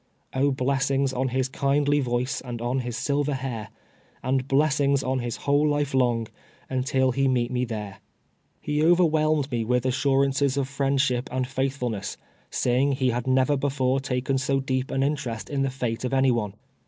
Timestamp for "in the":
15.51-15.69